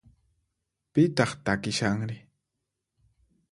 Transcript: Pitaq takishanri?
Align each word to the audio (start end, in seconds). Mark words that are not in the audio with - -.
Pitaq 0.93 1.31
takishanri? 1.45 2.17